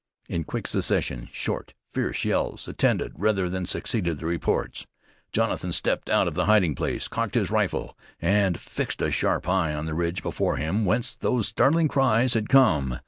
In 0.27 0.45
quick 0.45 0.65
succession 0.65 1.29
short, 1.31 1.75
fierce 1.93 2.25
yells 2.25 2.67
attended 2.67 3.11
rather 3.17 3.47
than 3.47 3.67
succeeded, 3.67 4.17
the 4.17 4.25
reports. 4.25 4.87
Jonathan 5.31 5.71
stepped 5.71 6.09
out 6.09 6.27
of 6.27 6.33
the 6.33 6.45
hiding 6.45 6.73
place, 6.73 7.07
cocked 7.07 7.35
his 7.35 7.51
rifle, 7.51 7.95
and 8.19 8.59
fixed 8.59 9.03
a 9.03 9.11
sharp 9.11 9.47
eye 9.47 9.75
on 9.75 9.85
the 9.85 9.93
ridge 9.93 10.23
before 10.23 10.57
him 10.57 10.85
whence 10.85 11.13
those 11.13 11.49
startling 11.49 11.87
cries 11.87 12.33
had 12.33 12.49
come. 12.49 12.97